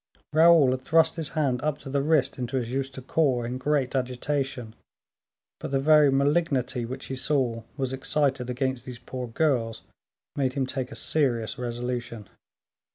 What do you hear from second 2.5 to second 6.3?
his justaucorps in great agitation. But the very